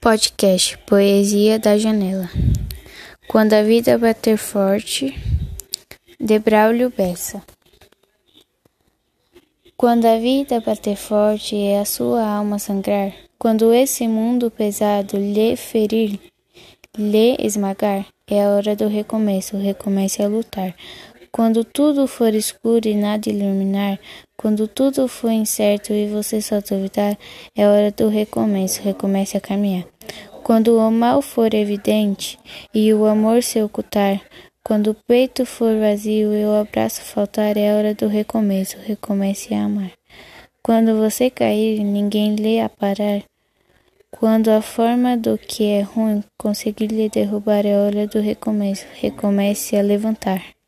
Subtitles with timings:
[0.00, 2.30] Podcast Poesia da Janela.
[3.28, 5.14] Quando a vida bater forte,
[6.18, 7.42] de Braulio Bessa.
[9.76, 15.54] Quando a vida bater forte e a sua alma sangrar, quando esse mundo pesado lhe
[15.54, 16.18] ferir,
[16.96, 20.74] lhe esmagar, é a hora do recomeço, recomece a lutar.
[21.32, 24.00] Quando tudo for escuro e nada iluminar,
[24.36, 27.16] quando tudo for incerto e você só duvidar,
[27.56, 29.84] é hora do recomeço, recomece a caminhar.
[30.42, 32.36] Quando o mal for evidente
[32.74, 34.20] e o amor se ocultar,
[34.64, 39.64] quando o peito for vazio e o abraço faltar, é hora do recomeço, recomece a
[39.64, 39.92] amar.
[40.62, 43.22] Quando você cair ninguém lhe aparar,
[44.10, 49.76] quando a forma do que é ruim conseguir lhe derrubar, é hora do recomeço, recomece
[49.76, 50.59] a levantar.